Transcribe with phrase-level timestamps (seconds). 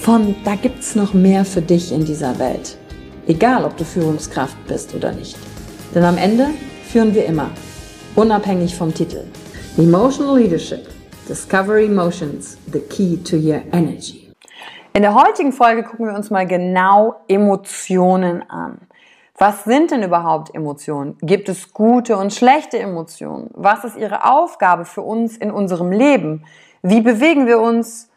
[0.00, 2.78] von da gibt's noch mehr für dich in dieser Welt.
[3.26, 5.36] Egal, ob du Führungskraft bist oder nicht.
[5.94, 6.48] Denn am Ende
[6.90, 7.50] führen wir immer,
[8.14, 9.24] unabhängig vom Titel.
[9.76, 10.88] Emotional Leadership.
[11.28, 14.32] Discover Emotions, the key to your energy.
[14.94, 18.78] In der heutigen Folge gucken wir uns mal genau Emotionen an.
[19.36, 21.16] Was sind denn überhaupt Emotionen?
[21.20, 23.50] Gibt es gute und schlechte Emotionen?
[23.52, 26.44] Was ist ihre Aufgabe für uns in unserem Leben?
[26.82, 28.07] Wie bewegen wir uns?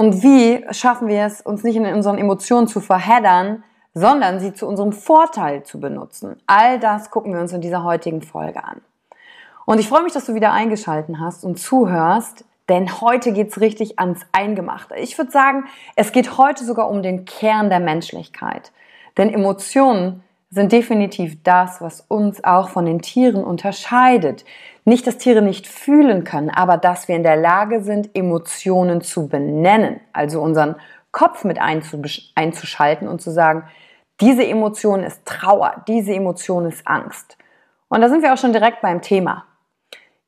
[0.00, 4.66] Und wie schaffen wir es, uns nicht in unseren Emotionen zu verheddern, sondern sie zu
[4.66, 6.40] unserem Vorteil zu benutzen?
[6.46, 8.80] All das gucken wir uns in dieser heutigen Folge an.
[9.66, 13.98] Und ich freue mich, dass du wieder eingeschalten hast und zuhörst, denn heute geht's richtig
[13.98, 14.94] ans Eingemachte.
[14.94, 15.64] Ich würde sagen,
[15.96, 18.72] es geht heute sogar um den Kern der Menschlichkeit.
[19.18, 24.46] Denn Emotionen sind definitiv das, was uns auch von den Tieren unterscheidet.
[24.84, 29.28] Nicht, dass Tiere nicht fühlen können, aber dass wir in der Lage sind, Emotionen zu
[29.28, 30.76] benennen, also unseren
[31.12, 33.64] Kopf mit einzuschalten und zu sagen,
[34.20, 37.36] diese Emotion ist Trauer, diese Emotion ist Angst.
[37.88, 39.44] Und da sind wir auch schon direkt beim Thema.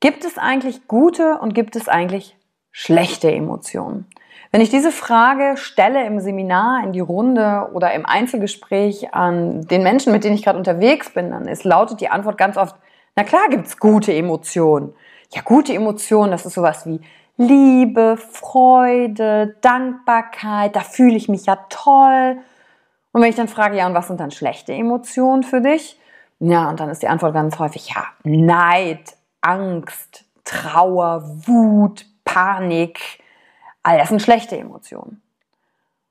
[0.00, 2.36] Gibt es eigentlich gute und gibt es eigentlich
[2.72, 4.06] schlechte Emotionen?
[4.50, 9.82] Wenn ich diese Frage stelle im Seminar, in die Runde oder im Einzelgespräch an den
[9.82, 12.76] Menschen, mit denen ich gerade unterwegs bin, dann ist, lautet die Antwort ganz oft,
[13.16, 14.94] na klar gibt's gute Emotionen.
[15.30, 17.00] Ja, gute Emotionen, das ist sowas wie
[17.36, 22.38] Liebe, Freude, Dankbarkeit, da fühle ich mich ja toll.
[23.12, 25.98] Und wenn ich dann frage, ja, und was sind dann schlechte Emotionen für dich?
[26.40, 33.22] Ja, und dann ist die Antwort ganz häufig, ja, Neid, Angst, Trauer, Wut, Panik,
[33.82, 35.22] All das sind schlechte Emotionen.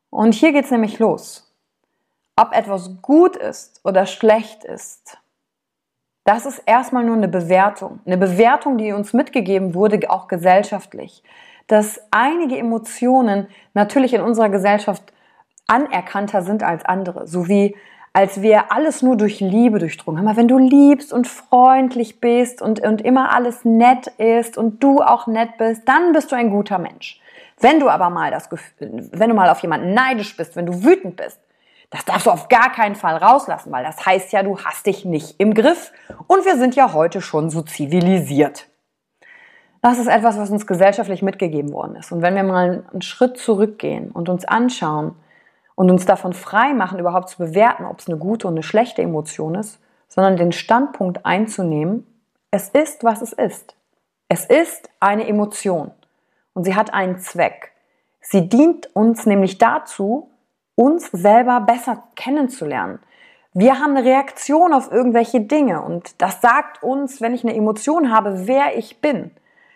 [0.10, 1.50] Und hier geht's nämlich los.
[2.36, 5.18] Ob etwas gut ist oder schlecht ist,
[6.24, 8.00] das ist erstmal nur eine Bewertung.
[8.06, 11.24] Eine Bewertung, die uns mitgegeben wurde, auch gesellschaftlich.
[11.68, 15.14] Dass einige Emotionen natürlich in unserer Gesellschaft
[15.68, 17.28] anerkannter sind als andere.
[17.28, 17.76] So wie
[18.14, 20.36] als wir alles nur durch Liebe durchdrungen haben.
[20.36, 25.28] wenn du liebst und freundlich bist und, und immer alles nett ist und du auch
[25.28, 27.22] nett bist, dann bist du ein guter Mensch.
[27.60, 30.84] Wenn du aber mal das Gefühl, wenn du mal auf jemanden neidisch bist, wenn du
[30.84, 31.40] wütend bist,
[31.92, 35.06] das darfst du auf gar keinen Fall rauslassen, weil das heißt ja, du hast dich
[35.06, 35.92] nicht im Griff
[36.26, 38.68] und wir sind ja heute schon so zivilisiert.
[39.82, 42.12] Das ist etwas, was uns gesellschaftlich mitgegeben worden ist.
[42.12, 45.16] Und wenn wir mal einen Schritt zurückgehen und uns anschauen
[45.76, 49.02] und uns davon frei machen, überhaupt zu bewerten, ob es eine gute und eine schlechte
[49.02, 52.08] Emotion ist, sondern den Standpunkt einzunehmen,
[52.52, 53.76] es ist, was es ist.
[54.30, 55.92] Es ist eine Emotion
[56.54, 57.74] und sie hat einen Zweck.
[58.22, 60.31] Sie dient uns nämlich dazu,
[60.82, 62.98] uns selber besser kennenzulernen.
[63.54, 68.12] Wir haben eine Reaktion auf irgendwelche Dinge und das sagt uns, wenn ich eine Emotion
[68.12, 69.30] habe, wer ich bin.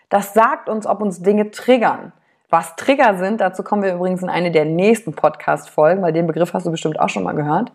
[0.08, 2.12] Das sagt uns, ob uns Dinge triggern.
[2.50, 6.52] Was Trigger sind, dazu kommen wir übrigens in eine der nächsten Podcast-Folgen, weil den Begriff
[6.54, 7.70] hast du bestimmt auch schon mal gehört.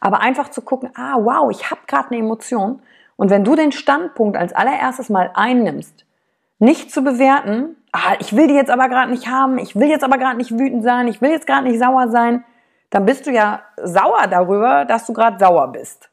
[0.00, 2.82] Aber einfach zu gucken, ah, wow, ich habe gerade eine Emotion.
[3.14, 6.04] Und wenn du den Standpunkt als allererstes mal einnimmst,
[6.58, 10.02] nicht zu bewerten, ah, ich will die jetzt aber gerade nicht haben, ich will jetzt
[10.02, 12.44] aber gerade nicht wütend sein, ich will jetzt gerade nicht sauer sein,
[12.92, 16.10] dann bist du ja sauer darüber, dass du gerade sauer bist.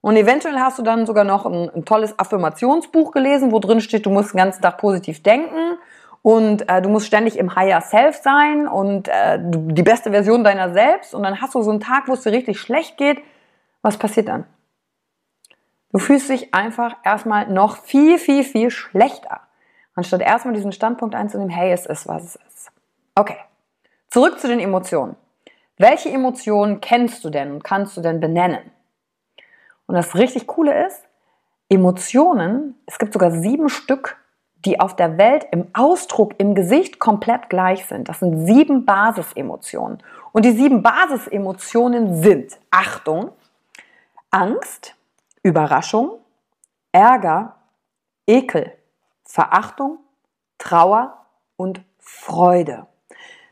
[0.00, 4.06] Und eventuell hast du dann sogar noch ein, ein, tolles Affirmationsbuch gelesen, wo drin steht,
[4.06, 5.78] du musst den ganzen Tag positiv denken
[6.22, 10.72] und äh, du musst ständig im Higher Self sein und äh, die beste Version deiner
[10.72, 11.14] selbst.
[11.14, 13.22] Und dann hast du so einen Tag, wo es dir richtig schlecht geht.
[13.82, 14.46] Was passiert dann?
[15.92, 19.42] Du fühlst dich einfach erstmal noch viel, viel, viel schlechter,
[19.94, 22.70] anstatt erstmal diesen Standpunkt einzunehmen, hey, es ist, was es ist.
[23.14, 23.36] Okay,
[24.08, 25.16] zurück zu den Emotionen.
[25.76, 28.70] Welche Emotionen kennst du denn und kannst du denn benennen?
[29.86, 31.02] Und das richtig Coole ist,
[31.68, 34.16] Emotionen, es gibt sogar sieben Stück,
[34.64, 38.08] die auf der Welt im Ausdruck, im Gesicht komplett gleich sind.
[38.08, 40.02] Das sind sieben Basisemotionen.
[40.32, 43.32] Und die sieben Basisemotionen sind Achtung,
[44.30, 44.94] Angst,
[45.42, 46.18] Überraschung,
[46.92, 47.56] Ärger,
[48.26, 48.72] Ekel,
[49.24, 49.98] Verachtung,
[50.58, 51.26] Trauer
[51.56, 52.86] und Freude.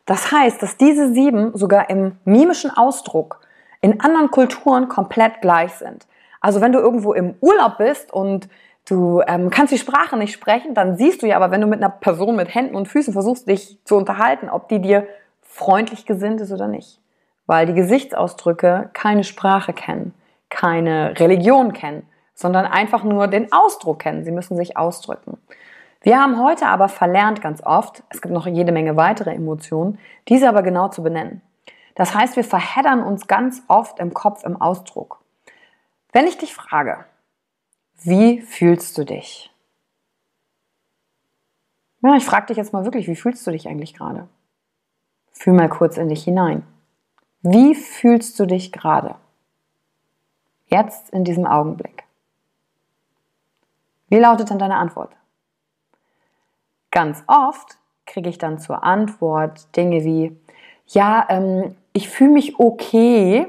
[0.06, 3.40] Das heißt, dass diese sieben sogar im mimischen Ausdruck
[3.80, 6.06] in anderen Kulturen komplett gleich sind.
[6.40, 8.48] Also wenn du irgendwo im Urlaub bist und
[8.88, 11.80] du ähm, kannst die Sprache nicht sprechen, dann siehst du ja aber, wenn du mit
[11.80, 15.06] einer Person mit Händen und Füßen versuchst, dich zu unterhalten, ob die dir
[15.42, 17.00] freundlich gesinnt ist oder nicht.
[17.46, 20.14] Weil die Gesichtsausdrücke keine Sprache kennen,
[20.48, 24.24] keine Religion kennen, sondern einfach nur den Ausdruck kennen.
[24.24, 25.38] Sie müssen sich ausdrücken.
[26.02, 30.48] Wir haben heute aber verlernt ganz oft, es gibt noch jede Menge weitere Emotionen, diese
[30.48, 31.42] aber genau zu benennen.
[31.94, 35.20] Das heißt, wir verheddern uns ganz oft im Kopf im Ausdruck.
[36.12, 37.04] Wenn ich dich frage,
[38.02, 39.54] wie fühlst du dich?
[42.02, 44.28] Ja, ich frage dich jetzt mal wirklich, wie fühlst du dich eigentlich gerade?
[45.30, 46.66] Fühl mal kurz in dich hinein.
[47.42, 49.14] Wie fühlst du dich gerade?
[50.66, 52.04] Jetzt in diesem Augenblick.
[54.08, 55.16] Wie lautet dann deine Antwort?
[56.92, 60.38] Ganz oft kriege ich dann zur Antwort Dinge wie,
[60.86, 63.46] ja, ähm, ich fühle mich okay,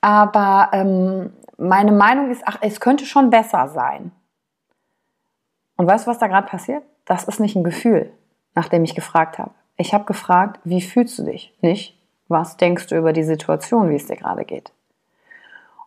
[0.00, 4.12] aber ähm, meine Meinung ist, ach, es könnte schon besser sein.
[5.76, 6.84] Und weißt du, was da gerade passiert?
[7.06, 8.12] Das ist nicht ein Gefühl,
[8.54, 9.52] nachdem ich gefragt habe.
[9.76, 11.54] Ich habe gefragt, wie fühlst du dich?
[11.60, 14.72] Nicht, was denkst du über die Situation, wie es dir gerade geht?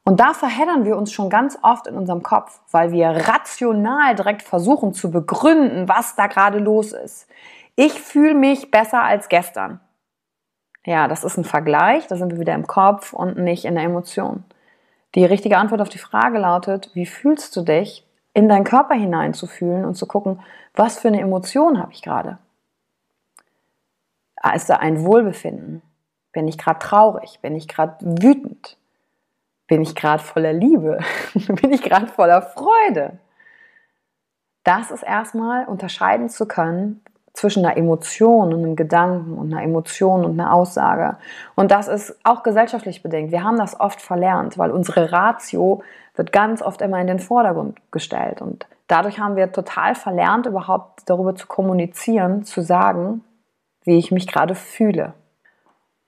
[0.04, 4.42] Und da verheddern wir uns schon ganz oft in unserem Kopf, weil wir rational direkt
[4.42, 7.28] versuchen zu begründen, was da gerade los ist.
[7.76, 9.80] Ich fühle mich besser als gestern.
[10.86, 13.84] Ja, das ist ein Vergleich, da sind wir wieder im Kopf und nicht in der
[13.84, 14.44] Emotion.
[15.16, 19.86] Die richtige Antwort auf die Frage lautet, wie fühlst du dich, in deinen Körper hineinzufühlen
[19.86, 20.42] und zu gucken,
[20.74, 22.38] was für eine Emotion habe ich gerade?
[24.56, 25.82] Ist da ein Wohlbefinden?
[26.32, 27.40] Bin ich gerade traurig?
[27.42, 28.79] Bin ich gerade wütend?
[29.70, 31.00] Bin ich gerade voller Liebe?
[31.62, 33.20] Bin ich gerade voller Freude?
[34.64, 37.02] Das ist erstmal unterscheiden zu können,
[37.34, 41.18] zwischen einer Emotion und einem Gedanken und einer Emotion und einer Aussage.
[41.56, 43.32] Und das ist auch gesellschaftlich bedingt.
[43.32, 45.84] Wir haben das oft verlernt, weil unsere Ratio
[46.16, 48.42] wird ganz oft immer in den Vordergrund gestellt.
[48.42, 53.24] Und dadurch haben wir total verlernt, überhaupt darüber zu kommunizieren, zu sagen,
[53.84, 55.14] wie ich mich gerade fühle.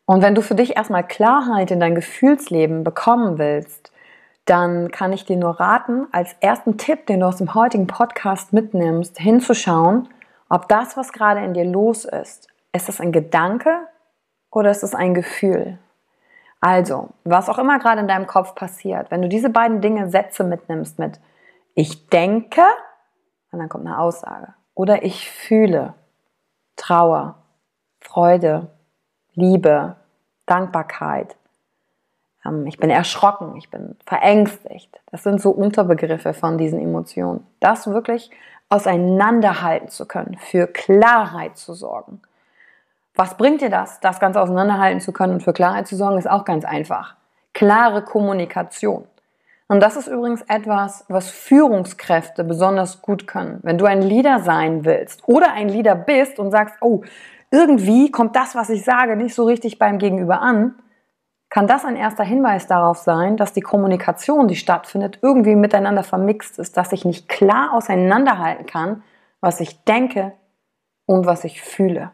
[0.06, 3.92] Und wenn du für dich erstmal Klarheit in dein Gefühlsleben bekommen willst,
[4.45, 8.53] dann kann ich dir nur raten, als ersten Tipp, den du aus dem heutigen Podcast
[8.53, 10.09] mitnimmst, hinzuschauen,
[10.50, 13.88] ob das, was gerade in dir los ist, ist es ein Gedanke
[14.50, 15.77] oder ist es ein Gefühl?
[16.59, 20.44] Also, was auch immer gerade in deinem Kopf passiert, wenn du diese beiden Dinge Sätze
[20.44, 21.19] mitnimmst mit
[21.74, 22.63] ich denke,
[23.51, 25.94] und dann kommt eine Aussage, oder ich fühle
[26.75, 27.36] Trauer,
[28.00, 28.68] Freude,
[29.36, 29.95] Liebe,
[30.45, 31.36] Dankbarkeit,
[32.45, 35.00] ähm, ich bin erschrocken, ich bin verängstigt.
[35.12, 37.45] Das sind so Unterbegriffe von diesen Emotionen.
[37.59, 38.31] Das wirklich
[38.69, 42.21] auseinanderhalten zu können, für Klarheit zu sorgen.
[43.16, 46.30] Was bringt dir das, das Ganze auseinanderhalten zu können und für Klarheit zu sorgen, ist
[46.30, 47.16] auch ganz einfach.
[47.54, 49.06] Klare Kommunikation.
[49.68, 53.59] Und das ist übrigens etwas, was Führungskräfte besonders gut können.
[53.64, 57.04] Wenn du ein Leader sein willst oder ein Leader bist und sagst, oh,
[57.51, 60.75] irgendwie kommt das, was ich sage, nicht so richtig beim Gegenüber an,
[61.49, 66.57] kann das ein erster Hinweis darauf sein, dass die Kommunikation, die stattfindet, irgendwie miteinander vermixt
[66.57, 69.03] ist, dass ich nicht klar auseinanderhalten kann,
[69.41, 70.31] was ich denke
[71.05, 72.11] und was ich fühle.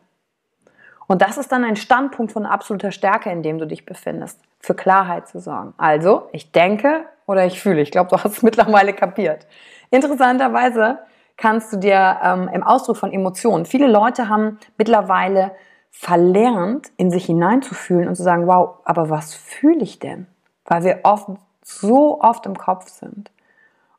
[1.05, 4.73] Und das ist dann ein Standpunkt von absoluter Stärke, in dem du dich befindest, für
[4.73, 5.73] Klarheit zu sorgen.
[5.77, 7.81] Also, ich denke oder ich fühle.
[7.81, 9.45] Ich glaube, du hast es mittlerweile kapiert.
[9.91, 10.97] Interessanterweise
[11.37, 15.51] kannst du dir ähm, im Ausdruck von Emotionen, viele Leute haben mittlerweile
[15.91, 20.27] verlernt, in sich hineinzufühlen und zu sagen, wow, aber was fühle ich denn?
[20.65, 21.29] Weil wir oft
[21.63, 23.31] so oft im Kopf sind.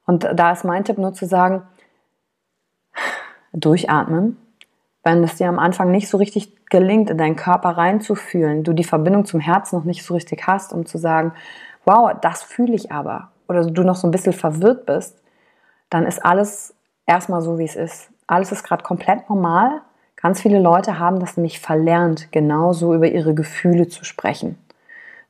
[0.07, 1.63] Und da ist mein Tipp nur zu sagen,
[3.53, 4.37] durchatmen.
[5.05, 8.85] Wenn es dir am Anfang nicht so richtig gelingt, in deinen Körper reinzufühlen, du die
[8.85, 11.33] Verbindung zum Herzen noch nicht so richtig hast, um zu sagen,
[11.85, 15.23] wow, das fühle ich aber, oder du noch so ein bisschen verwirrt bist,
[15.89, 16.75] dann ist alles
[17.09, 18.09] erstmal so, wie es ist.
[18.27, 19.81] Alles ist gerade komplett normal
[20.21, 24.59] Ganz viele Leute haben das nämlich verlernt, genauso über ihre Gefühle zu sprechen,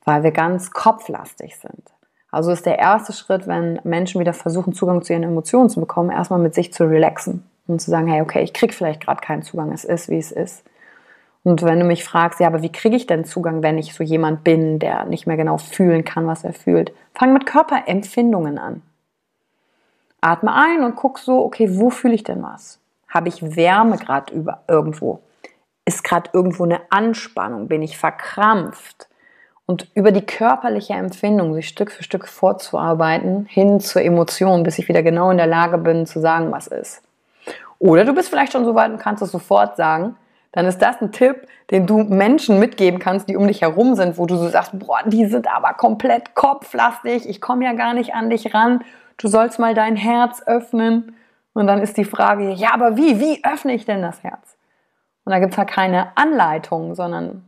[0.06, 1.82] weil wir ganz kopflastig sind,
[2.30, 6.10] Also ist der erste Schritt, wenn Menschen wieder versuchen, Zugang zu ihren Emotionen zu bekommen,
[6.10, 9.42] erstmal mit sich zu relaxen und zu sagen, hey, okay, ich kriege vielleicht gerade keinen
[9.42, 10.64] Zugang, es ist, wie es ist.
[11.44, 14.02] Und wenn du mich fragst, ja, aber wie kriege ich denn Zugang, wenn ich so
[14.02, 16.92] jemand bin, der nicht mehr genau fühlen kann, was er fühlt?
[17.12, 18.80] Fang mit Körperempfindungen an.
[20.20, 22.80] Atme ein und guck so, okay, wo fühle ich denn was?
[23.08, 25.20] Habe ich Wärme gerade über irgendwo?
[25.84, 27.68] Ist gerade irgendwo eine Anspannung?
[27.68, 29.08] Bin ich verkrampft?
[29.64, 34.88] Und über die körperliche Empfindung sich Stück für Stück vorzuarbeiten, hin zur Emotion, bis ich
[34.88, 37.02] wieder genau in der Lage bin zu sagen, was ist.
[37.78, 40.16] Oder du bist vielleicht schon so weit und kannst es sofort sagen,
[40.52, 44.18] dann ist das ein Tipp, den du Menschen mitgeben kannst, die um dich herum sind,
[44.18, 48.14] wo du so sagst, boah, die sind aber komplett kopflastig, ich komme ja gar nicht
[48.14, 48.82] an dich ran,
[49.18, 51.14] du sollst mal dein Herz öffnen.
[51.54, 54.56] Und dann ist die Frage, ja, aber wie, wie öffne ich denn das Herz?
[55.24, 57.44] Und da gibt es halt keine Anleitung, sondern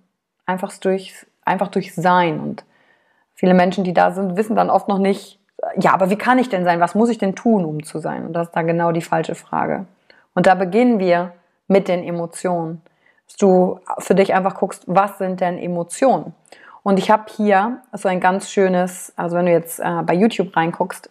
[0.46, 1.14] einfach durch,
[1.44, 2.40] einfach durch Sein.
[2.40, 2.64] Und
[3.34, 5.38] viele Menschen, die da sind, wissen dann oft noch nicht,
[5.76, 6.80] ja, aber wie kann ich denn sein?
[6.80, 8.26] Was muss ich denn tun, um zu sein?
[8.26, 9.86] Und das ist da genau die falsche Frage.
[10.34, 11.32] Und da beginnen wir
[11.68, 12.82] mit den Emotionen
[13.38, 16.34] du für dich einfach guckst, was sind denn Emotionen?
[16.82, 20.56] Und ich habe hier so ein ganz schönes, also wenn du jetzt äh, bei YouTube
[20.56, 21.10] reinguckst,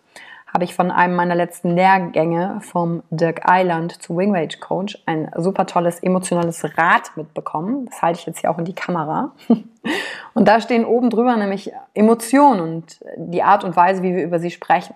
[0.51, 5.31] habe ich von einem meiner letzten Lehrgänge vom Dirk Island zu Wing Rage Coach ein
[5.37, 7.85] super tolles emotionales Rad mitbekommen.
[7.85, 9.33] Das halte ich jetzt hier auch in die Kamera.
[10.33, 14.39] Und da stehen oben drüber nämlich Emotionen und die Art und Weise, wie wir über
[14.39, 14.95] sie sprechen.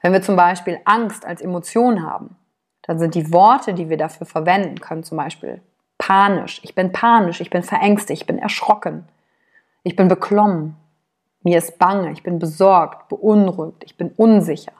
[0.00, 2.36] Wenn wir zum Beispiel Angst als Emotion haben,
[2.82, 5.62] dann sind die Worte, die wir dafür verwenden können, zum Beispiel
[6.02, 9.06] panisch, ich bin panisch, ich bin verängstigt, ich bin erschrocken,
[9.84, 10.74] ich bin beklommen,
[11.44, 14.72] mir ist bange, ich bin besorgt, beunruhigt, ich bin unsicher.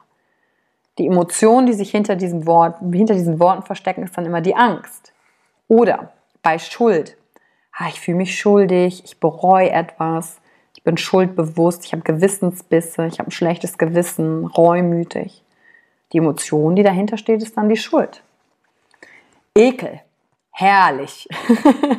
[0.99, 4.57] Die Emotion, die sich hinter, diesem Wort, hinter diesen Worten verstecken, ist dann immer die
[4.57, 5.12] Angst.
[5.69, 6.12] Oder
[6.43, 7.17] bei Schuld.
[7.73, 10.41] Ah, ich fühle mich schuldig, ich bereue etwas,
[10.75, 15.45] ich bin schuldbewusst, ich habe Gewissensbisse, ich habe ein schlechtes Gewissen, reumütig.
[16.12, 18.25] Die Emotion, die dahinter steht, ist dann die Schuld.
[19.55, 20.00] Ekel
[20.52, 21.28] herrlich.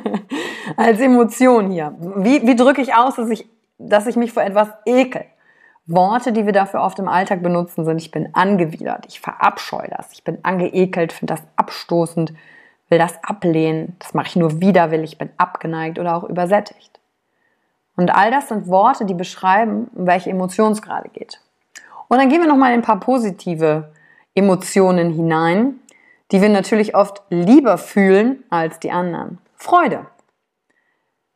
[0.77, 1.95] Als Emotion hier.
[2.00, 5.25] Wie, wie drücke ich aus, dass ich, dass ich mich vor etwas ekel?
[5.86, 10.13] Worte, die wir dafür oft im Alltag benutzen, sind, ich bin angewidert, ich verabscheue das,
[10.13, 12.33] ich bin angeekelt, finde das abstoßend,
[12.88, 17.01] will das ablehnen, das mache ich nur widerwillig, bin abgeneigt oder auch übersättigt.
[17.98, 21.41] Und all das sind Worte, die beschreiben, um welche Emotion es gerade geht.
[22.07, 23.91] Und dann gehen wir nochmal in ein paar positive
[24.36, 25.79] Emotionen hinein,
[26.34, 29.38] die wir natürlich oft lieber fühlen als die anderen.
[29.56, 30.08] Freude.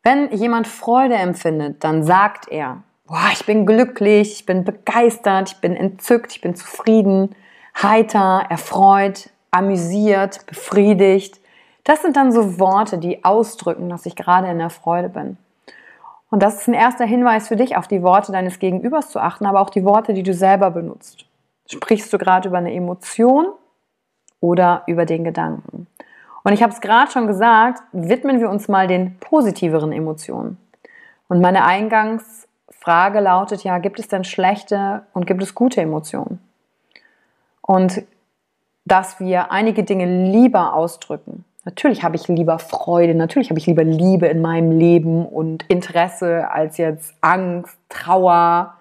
[0.01, 5.61] Wenn jemand Freude empfindet, dann sagt er, boah, ich bin glücklich, ich bin begeistert, ich
[5.61, 7.35] bin entzückt, ich bin zufrieden,
[7.81, 11.39] heiter, erfreut, amüsiert, befriedigt.
[11.83, 15.37] Das sind dann so Worte, die ausdrücken, dass ich gerade in der Freude bin.
[16.31, 19.45] Und das ist ein erster Hinweis für dich, auf die Worte deines Gegenübers zu achten,
[19.45, 21.25] aber auch die Worte, die du selber benutzt.
[21.69, 23.53] Sprichst du gerade über eine Emotion
[24.39, 25.87] oder über den Gedanken.
[26.43, 30.57] Und ich habe es gerade schon gesagt, widmen wir uns mal den positiveren Emotionen.
[31.27, 36.39] Und meine Eingangsfrage lautet ja, gibt es denn schlechte und gibt es gute Emotionen?
[37.61, 38.03] Und
[38.85, 41.43] dass wir einige Dinge lieber ausdrücken.
[41.65, 46.49] Natürlich habe ich lieber Freude, natürlich habe ich lieber Liebe in meinem Leben und Interesse
[46.49, 48.76] als jetzt Angst, Trauer,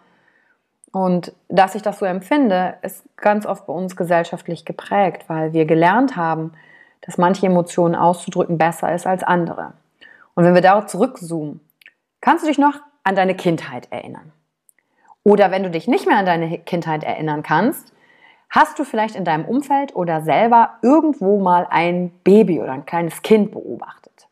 [0.96, 5.66] und dass ich das so empfinde, ist ganz oft bei uns gesellschaftlich geprägt, weil wir
[5.66, 6.54] gelernt haben,
[7.02, 9.74] dass manche Emotionen auszudrücken besser ist als andere.
[10.32, 11.60] Und wenn wir darauf zurückzoomen,
[12.22, 14.32] kannst du dich noch an deine Kindheit erinnern.
[15.22, 17.92] Oder wenn du dich nicht mehr an deine Kindheit erinnern kannst,
[18.48, 23.20] hast du vielleicht in deinem Umfeld oder selber irgendwo mal ein Baby oder ein kleines
[23.20, 24.28] Kind beobachtet.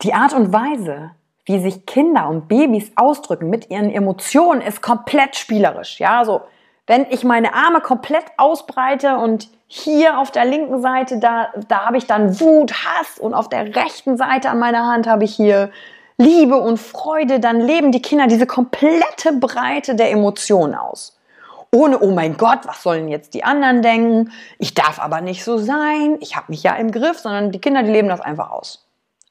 [0.00, 1.12] Die Art und Weise,
[1.44, 5.98] wie sich Kinder und Babys ausdrücken mit ihren Emotionen, ist komplett spielerisch.
[5.98, 6.42] Ja, so
[6.86, 11.96] wenn ich meine Arme komplett ausbreite und hier auf der linken Seite, da, da habe
[11.96, 15.70] ich dann Wut, Hass und auf der rechten Seite an meiner Hand habe ich hier
[16.18, 21.18] Liebe und Freude, dann leben die Kinder diese komplette Breite der Emotionen aus.
[21.74, 24.30] Ohne, oh mein Gott, was sollen jetzt die anderen denken?
[24.58, 27.82] Ich darf aber nicht so sein, ich habe mich ja im Griff, sondern die Kinder,
[27.82, 28.81] die leben das einfach aus.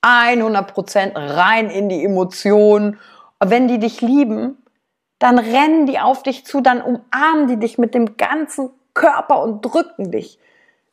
[0.01, 2.97] 100 Prozent rein in die Emotionen.
[3.39, 4.57] Wenn die dich lieben,
[5.19, 9.61] dann rennen die auf dich zu, dann umarmen die dich mit dem ganzen Körper und
[9.61, 10.39] drücken dich.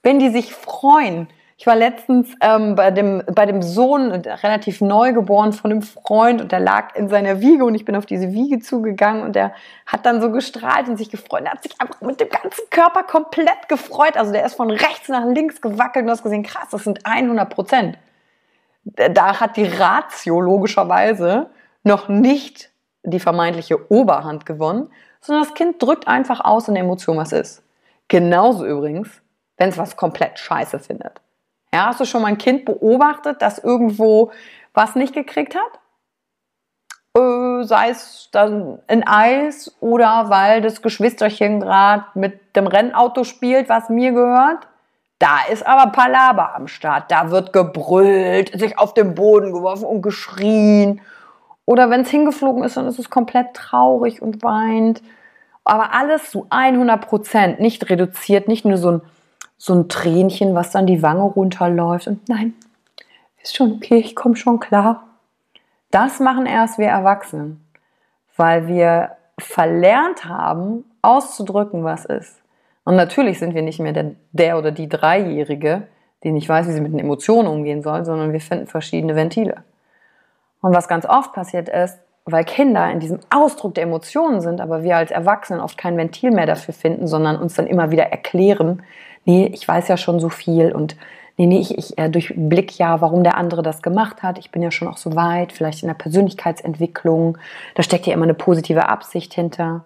[0.03, 1.29] Wenn die sich freuen.
[1.61, 6.41] Ich war letztens ähm, bei, dem, bei dem Sohn, relativ neu geboren von einem Freund
[6.41, 9.53] und der lag in seiner Wiege und ich bin auf diese Wiege zugegangen und der
[9.85, 11.43] hat dann so gestrahlt und sich gefreut.
[11.45, 14.17] Er hat sich einfach mit dem ganzen Körper komplett gefreut.
[14.17, 17.05] Also der ist von rechts nach links gewackelt und du hast gesehen, krass, das sind
[17.05, 17.99] 100 Prozent
[18.97, 21.51] da hat die Ratio logischerweise
[21.83, 22.71] noch nicht
[23.03, 24.91] die vermeintliche Oberhand gewonnen,
[25.21, 27.63] sondern das Kind drückt einfach aus in der Emotion, was ist.
[28.09, 29.09] Genauso übrigens,
[29.57, 31.21] wenn es was komplett scheiße findet.
[31.73, 34.33] Ja, hast du schon mal ein Kind beobachtet, das irgendwo
[34.73, 35.81] was nicht gekriegt hat?
[37.17, 43.69] Äh, sei es dann ein Eis oder weil das Geschwisterchen gerade mit dem Rennauto spielt,
[43.69, 44.68] was mir gehört.
[45.19, 47.11] Da ist aber Palaber am Start.
[47.11, 51.01] Da wird gebrüllt, sich auf den Boden geworfen und geschrien.
[51.65, 55.03] Oder wenn es hingeflogen ist, dann ist es komplett traurig und weint.
[55.65, 59.01] Aber alles zu 100 Prozent, nicht reduziert, nicht nur so ein,
[59.59, 62.07] so ein Tränchen, was dann die Wange runterläuft.
[62.07, 62.55] Und nein,
[63.43, 65.05] ist schon okay, ich komme schon klar.
[65.91, 67.65] Das machen erst wir Erwachsenen,
[68.37, 72.41] weil wir verlernt haben, auszudrücken, was ist.
[72.89, 75.89] Und natürlich sind wir nicht mehr der, der oder die Dreijährige,
[76.25, 79.63] die nicht weiß, wie sie mit den Emotionen umgehen soll, sondern wir finden verschiedene Ventile.
[80.63, 84.85] Und was ganz oft passiert ist, weil Kinder in diesem Ausdruck der Emotionen sind, aber
[84.85, 88.83] wir als Erwachsenen oft kein Ventil mehr dafür finden, sondern uns dann immer wieder erklären,
[89.27, 90.97] nee, ich weiß ja schon so viel und
[91.37, 94.39] nee, nee, ich, ich äh, durchblick ja, warum der andere das gemacht hat.
[94.39, 97.37] Ich bin ja schon auch so weit, vielleicht in der Persönlichkeitsentwicklung.
[97.75, 99.85] Da steckt ja immer eine positive Absicht hinter.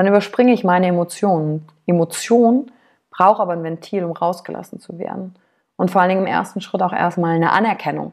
[0.00, 1.68] Dann überspringe ich meine Emotionen.
[1.86, 2.72] Emotion
[3.10, 5.34] braucht aber ein Ventil, um rausgelassen zu werden.
[5.76, 8.12] Und vor allen Dingen im ersten Schritt auch erstmal eine Anerkennung.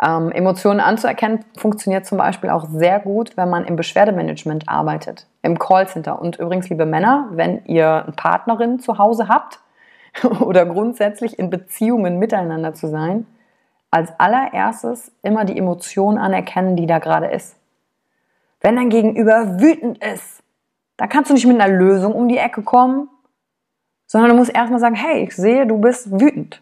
[0.00, 5.58] Ähm, Emotionen anzuerkennen funktioniert zum Beispiel auch sehr gut, wenn man im Beschwerdemanagement arbeitet, im
[5.58, 6.22] Callcenter.
[6.22, 9.58] Und übrigens, liebe Männer, wenn ihr eine Partnerin zu Hause habt,
[10.38, 13.26] oder grundsätzlich in Beziehungen miteinander zu sein,
[13.90, 17.56] als allererstes immer die Emotion anerkennen, die da gerade ist.
[18.60, 20.37] Wenn dein Gegenüber wütend ist,
[20.98, 23.08] dann kannst du nicht mit einer Lösung um die Ecke kommen,
[24.06, 26.60] sondern du musst erstmal sagen, hey, ich sehe, du bist wütend.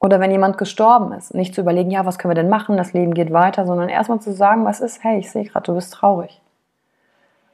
[0.00, 2.92] Oder wenn jemand gestorben ist, nicht zu überlegen, ja, was können wir denn machen, das
[2.92, 5.92] Leben geht weiter, sondern erstmal zu sagen, was ist, hey, ich sehe gerade, du bist
[5.92, 6.40] traurig.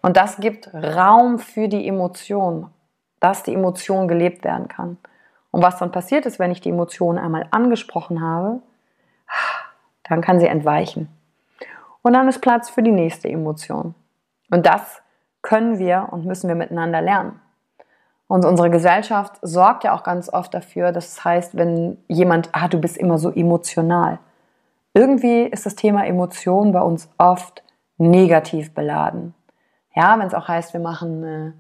[0.03, 2.69] Und das gibt Raum für die Emotion,
[3.21, 4.99] dass die Emotion gelebt werden kann.
[5.51, 8.61] Und was dann passiert ist, wenn ich die Emotion einmal angesprochen habe,
[10.05, 11.09] dann kann sie entweichen.
[12.03, 13.95] Und dann ist Platz für die nächste Emotion.
[14.53, 15.01] Und das
[15.41, 17.41] können wir und müssen wir miteinander lernen.
[18.29, 22.79] Und unsere Gesellschaft sorgt ja auch ganz oft dafür, das heißt, wenn jemand, ah, du
[22.79, 24.19] bist immer so emotional.
[24.93, 27.62] Irgendwie ist das Thema Emotion bei uns oft
[27.97, 29.35] negativ beladen.
[29.95, 31.53] Ja, wenn es auch heißt, wir machen eine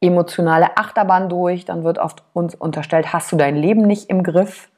[0.00, 4.70] emotionale Achterbahn durch, dann wird oft uns unterstellt, hast du dein Leben nicht im Griff?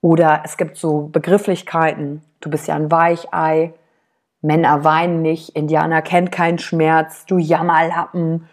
[0.00, 3.74] Oder es gibt so Begrifflichkeiten, du bist ja ein Weichei,
[4.42, 8.48] Männer weinen nicht, Indianer kennt keinen Schmerz, du Jammerlappen,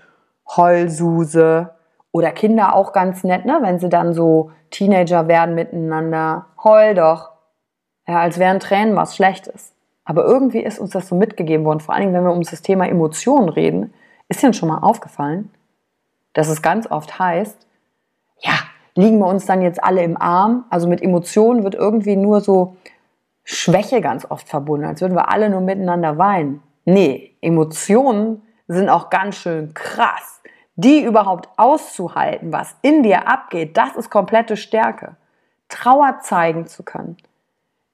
[0.55, 1.71] Heulsuse.
[2.11, 3.59] Oder Kinder auch ganz nett, ne?
[3.61, 6.47] wenn sie dann so Teenager werden miteinander.
[6.63, 7.31] Heul doch.
[8.07, 9.73] Ja, als wären Tränen was Schlechtes.
[10.05, 12.87] Aber irgendwie ist uns das so mitgegeben worden, vor allem wenn wir um das Thema
[12.87, 13.93] Emotionen reden.
[14.29, 15.51] Ist Ihnen schon mal aufgefallen,
[16.33, 17.67] dass es ganz oft heißt,
[18.39, 18.53] ja,
[18.95, 20.65] liegen wir uns dann jetzt alle im Arm?
[20.69, 22.77] Also mit Emotionen wird irgendwie nur so
[23.49, 26.61] Schwäche ganz oft verbunden, als würden wir alle nur miteinander weinen.
[26.83, 30.41] Nee, Emotionen sind auch ganz schön krass.
[30.75, 35.15] Die überhaupt auszuhalten, was in dir abgeht, das ist komplette Stärke.
[35.69, 37.15] Trauer zeigen zu können.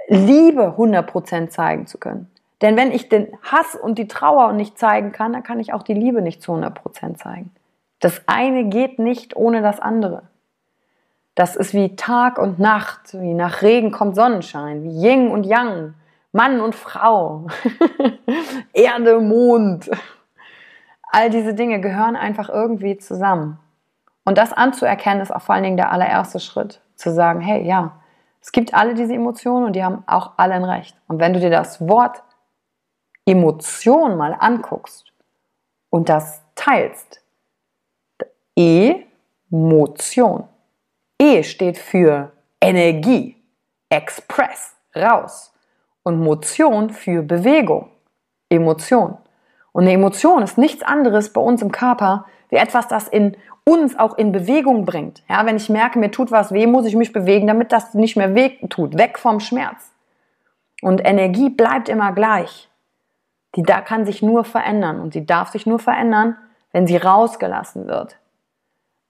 [0.07, 2.31] Liebe 100% zeigen zu können.
[2.63, 5.83] Denn wenn ich den Hass und die Trauer nicht zeigen kann, dann kann ich auch
[5.83, 7.51] die Liebe nicht zu 100% zeigen.
[7.99, 10.23] Das eine geht nicht ohne das andere.
[11.35, 15.95] Das ist wie Tag und Nacht, wie nach Regen kommt Sonnenschein, wie Yin und Yang,
[16.31, 17.47] Mann und Frau,
[18.73, 19.89] Erde, Mond.
[21.11, 23.59] All diese Dinge gehören einfach irgendwie zusammen.
[24.25, 27.93] Und das anzuerkennen ist auch vor allen Dingen der allererste Schritt, zu sagen, hey, ja,
[28.41, 30.95] es gibt alle diese Emotionen und die haben auch alle ein Recht.
[31.07, 32.23] Und wenn du dir das Wort
[33.25, 35.11] Emotion mal anguckst
[35.89, 37.21] und das teilst,
[38.55, 40.47] Emotion.
[41.23, 43.37] E steht für Energie,
[43.87, 45.53] Express, raus.
[46.03, 47.87] Und Motion für Bewegung,
[48.49, 49.17] Emotion.
[49.71, 53.97] Und eine Emotion ist nichts anderes bei uns im Körper wie etwas, das in uns
[53.97, 55.23] auch in Bewegung bringt.
[55.29, 58.17] Ja, wenn ich merke, mir tut was weh, muss ich mich bewegen, damit das nicht
[58.17, 59.93] mehr weh tut, weg vom Schmerz.
[60.81, 62.69] Und Energie bleibt immer gleich.
[63.55, 66.35] Die da kann sich nur verändern und sie darf sich nur verändern,
[66.73, 68.17] wenn sie rausgelassen wird.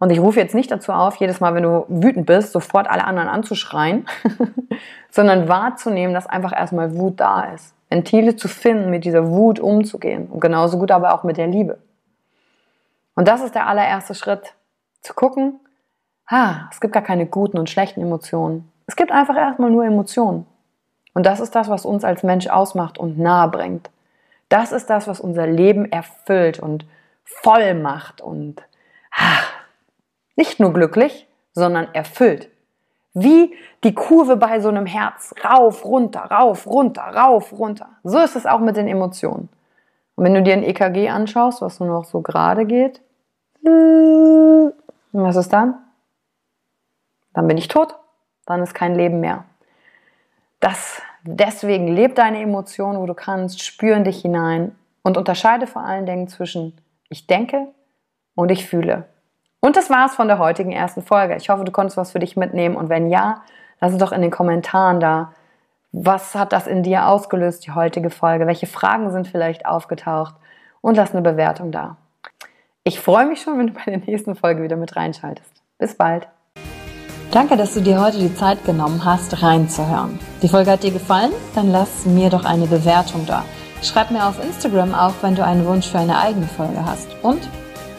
[0.03, 3.05] Und ich rufe jetzt nicht dazu auf, jedes Mal, wenn du wütend bist, sofort alle
[3.05, 4.05] anderen anzuschreien,
[5.09, 7.73] sondern wahrzunehmen, dass einfach erstmal Wut da ist.
[7.87, 10.27] Ventile zu finden, mit dieser Wut umzugehen.
[10.27, 11.77] Und genauso gut aber auch mit der Liebe.
[13.15, 14.55] Und das ist der allererste Schritt.
[14.99, 15.61] Zu gucken,
[16.27, 18.69] ah, es gibt gar keine guten und schlechten Emotionen.
[18.87, 20.45] Es gibt einfach erstmal nur Emotionen.
[21.13, 23.89] Und das ist das, was uns als Mensch ausmacht und nahe bringt.
[24.49, 26.85] Das ist das, was unser Leben erfüllt und
[27.23, 28.61] voll macht und
[29.09, 29.62] ach,
[30.35, 32.49] nicht nur glücklich, sondern erfüllt.
[33.13, 35.35] Wie die Kurve bei so einem Herz.
[35.43, 37.89] Rauf, runter, rauf, runter, rauf, runter.
[38.03, 39.49] So ist es auch mit den Emotionen.
[40.15, 43.01] Und wenn du dir ein EKG anschaust, was nur noch so gerade geht,
[45.11, 45.75] was ist dann?
[47.33, 47.95] Dann bin ich tot.
[48.45, 49.45] Dann ist kein Leben mehr.
[50.59, 56.05] Das, deswegen leb deine Emotionen, wo du kannst, spüren dich hinein und unterscheide vor allen
[56.05, 56.77] Dingen zwischen
[57.09, 57.67] ich denke
[58.35, 59.05] und ich fühle.
[59.63, 61.37] Und das war's von der heutigen ersten Folge.
[61.37, 63.43] Ich hoffe, du konntest was für dich mitnehmen und wenn ja,
[63.79, 65.31] lass es doch in den Kommentaren da.
[65.93, 68.45] Was hat das in dir ausgelöst, die heutige Folge?
[68.45, 70.35] Welche Fragen sind vielleicht aufgetaucht?
[70.81, 71.95] Und lass eine Bewertung da.
[72.83, 75.63] Ich freue mich schon, wenn du bei der nächsten Folge wieder mit reinschaltest.
[75.77, 76.27] Bis bald.
[77.31, 80.19] Danke, dass du dir heute die Zeit genommen hast, reinzuhören.
[80.41, 81.31] Die Folge hat dir gefallen?
[81.55, 83.45] Dann lass mir doch eine Bewertung da.
[83.81, 87.07] Schreib mir auf Instagram auch, wenn du einen Wunsch für eine eigene Folge hast.
[87.23, 87.47] Und